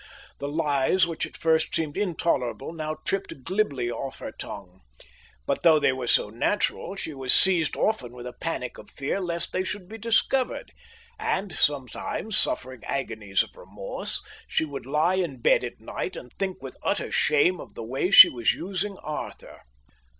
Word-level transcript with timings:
The 0.39 0.47
lies 0.47 1.05
which 1.05 1.27
at 1.27 1.37
first 1.37 1.75
seemed 1.75 1.95
intolerable 1.95 2.73
now 2.73 2.95
tripped 3.05 3.43
glibly 3.43 3.91
off 3.91 4.17
her 4.17 4.31
tongue. 4.31 4.81
But 5.45 5.61
though 5.61 5.77
they 5.77 5.93
were 5.93 6.07
so 6.07 6.31
natural, 6.31 6.95
she 6.95 7.13
was 7.13 7.31
seized 7.31 7.75
often 7.75 8.11
with 8.11 8.25
a 8.25 8.33
panic 8.33 8.79
of 8.79 8.89
fear 8.89 9.19
lest 9.19 9.53
they 9.53 9.63
should 9.63 9.87
be 9.87 9.99
discovered; 9.99 10.71
and 11.19 11.53
sometimes, 11.53 12.35
suffering 12.35 12.83
agonies 12.85 13.43
of 13.43 13.55
remorse, 13.55 14.23
she 14.47 14.65
would 14.65 14.87
lie 14.87 15.17
in 15.17 15.39
bed 15.39 15.63
at 15.63 15.79
night 15.79 16.15
and 16.15 16.33
think 16.33 16.63
with 16.63 16.77
utter 16.81 17.11
shame 17.11 17.59
of 17.61 17.75
the 17.75 17.83
way 17.83 18.09
she 18.09 18.27
was 18.29 18.55
using 18.55 18.97
Arthur. 19.03 19.59